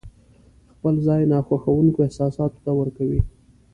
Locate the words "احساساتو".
2.05-2.57